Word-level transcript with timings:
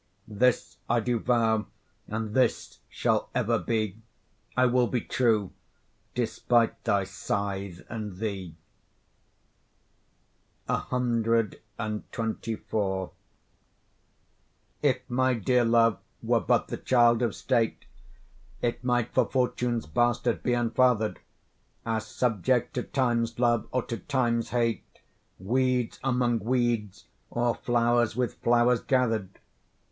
This 0.27 0.77
I 0.89 0.99
do 0.99 1.19
vow 1.19 1.67
and 2.07 2.33
this 2.33 2.79
shall 2.89 3.29
ever 3.35 3.59
be; 3.59 3.97
I 4.57 4.65
will 4.65 4.87
be 4.87 5.01
true 5.01 5.51
despite 6.15 6.83
thy 6.83 7.03
scythe 7.03 7.83
and 7.87 8.17
thee. 8.17 8.55
CXXIV 10.67 13.11
If 14.81 14.97
my 15.07 15.33
dear 15.35 15.63
love 15.63 15.99
were 16.23 16.39
but 16.39 16.67
the 16.69 16.77
child 16.77 17.21
of 17.21 17.35
state, 17.35 17.85
It 18.63 18.83
might 18.83 19.13
for 19.13 19.29
Fortune's 19.29 19.85
bastard 19.85 20.41
be 20.41 20.53
unfather'd, 20.53 21.19
As 21.85 22.07
subject 22.07 22.73
to 22.73 22.81
Time's 22.81 23.37
love 23.37 23.67
or 23.71 23.83
to 23.83 23.97
Time's 23.97 24.49
hate, 24.49 24.99
Weeds 25.37 25.99
among 26.03 26.39
weeds, 26.39 27.05
or 27.29 27.53
flowers 27.53 28.15
with 28.15 28.41
flowers 28.41 28.81
gather'd. 28.81 29.37